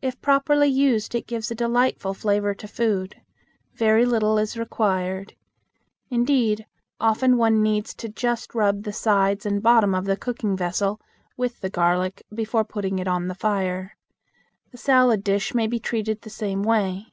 If 0.00 0.20
properly 0.22 0.68
used 0.68 1.12
it 1.12 1.26
gives 1.26 1.50
a 1.50 1.56
delightful 1.56 2.14
flavor 2.14 2.54
to 2.54 2.68
food. 2.68 3.20
Very 3.74 4.04
little 4.04 4.38
is 4.38 4.56
required. 4.56 5.34
Indeed, 6.08 6.66
often 7.00 7.36
one 7.36 7.60
needs 7.60 7.92
to 7.94 8.08
just 8.08 8.54
rub 8.54 8.84
the 8.84 8.92
sides 8.92 9.44
and 9.44 9.60
bottom 9.60 9.92
of 9.92 10.04
the 10.04 10.16
cooking 10.16 10.56
vessel 10.56 11.00
with 11.36 11.62
the 11.62 11.68
garlic 11.68 12.24
before 12.32 12.62
putting 12.64 13.00
it 13.00 13.08
on 13.08 13.26
the 13.26 13.34
fire. 13.34 13.96
The 14.70 14.78
salad 14.78 15.24
dish 15.24 15.52
may 15.52 15.66
be 15.66 15.80
treated 15.80 16.20
the 16.20 16.30
same 16.30 16.62
way. 16.62 17.12